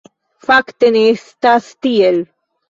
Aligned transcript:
Fakte 0.45 0.89
ne 0.95 1.03
estas 1.09 1.69
tiel. 1.87 2.19